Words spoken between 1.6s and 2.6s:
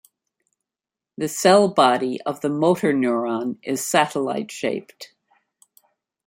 body of the